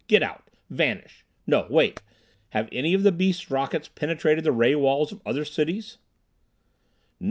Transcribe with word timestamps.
Get 0.07 0.23
out! 0.23 0.49
Vanish! 0.71 1.23
No, 1.45 1.67
wait! 1.69 2.01
Have 2.53 2.67
any 2.71 2.95
of 2.95 3.03
the 3.03 3.11
beasts' 3.11 3.51
rockets 3.51 3.87
penetrated 3.87 4.43
the 4.43 4.51
ray 4.51 4.73
walls 4.73 5.11
of 5.11 5.21
other 5.27 5.45
cities?" 5.45 5.99